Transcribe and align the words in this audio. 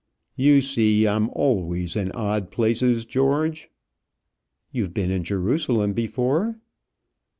"You 0.35 0.61
see, 0.61 1.07
I'm 1.07 1.29
always 1.29 1.95
in 1.95 2.11
odd 2.13 2.49
places, 2.49 3.05
George." 3.05 3.69
"You've 4.71 4.95
been 4.95 5.11
in 5.11 5.23
Jerusalem 5.23 5.93
before?" 5.93 6.59